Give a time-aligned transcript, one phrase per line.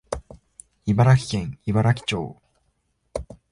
[0.87, 2.41] 茨城県茨城町